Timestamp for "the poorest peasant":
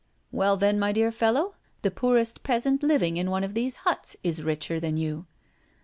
1.83-2.81